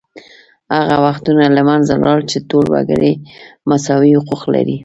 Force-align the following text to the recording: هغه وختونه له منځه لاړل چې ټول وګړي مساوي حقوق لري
هغه 0.77 0.95
وختونه 1.05 1.45
له 1.55 1.61
منځه 1.69 1.93
لاړل 2.03 2.23
چې 2.31 2.37
ټول 2.49 2.65
وګړي 2.73 3.13
مساوي 3.69 4.11
حقوق 4.17 4.43
لري 4.55 4.77